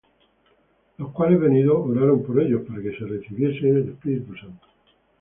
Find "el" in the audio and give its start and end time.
3.77-3.89